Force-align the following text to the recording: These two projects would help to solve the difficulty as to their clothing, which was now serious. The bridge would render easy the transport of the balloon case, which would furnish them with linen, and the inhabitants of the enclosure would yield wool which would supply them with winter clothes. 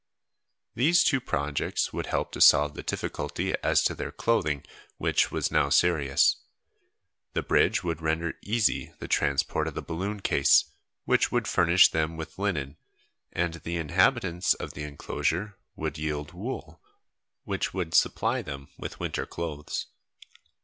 These 0.73 1.03
two 1.03 1.19
projects 1.21 1.93
would 1.93 2.07
help 2.07 2.31
to 2.31 2.41
solve 2.41 2.73
the 2.73 2.81
difficulty 2.81 3.53
as 3.61 3.83
to 3.83 3.93
their 3.93 4.11
clothing, 4.11 4.65
which 4.97 5.31
was 5.31 5.51
now 5.51 5.69
serious. 5.69 6.37
The 7.33 7.43
bridge 7.43 7.83
would 7.83 8.01
render 8.01 8.33
easy 8.41 8.93
the 8.97 9.07
transport 9.07 9.67
of 9.67 9.75
the 9.75 9.83
balloon 9.83 10.19
case, 10.21 10.71
which 11.05 11.31
would 11.31 11.47
furnish 11.47 11.89
them 11.91 12.17
with 12.17 12.39
linen, 12.39 12.77
and 13.31 13.53
the 13.53 13.77
inhabitants 13.77 14.55
of 14.55 14.73
the 14.73 14.85
enclosure 14.85 15.55
would 15.75 15.99
yield 15.99 16.31
wool 16.33 16.81
which 17.43 17.71
would 17.71 17.93
supply 17.93 18.41
them 18.41 18.69
with 18.79 18.99
winter 18.99 19.27
clothes. 19.27 19.85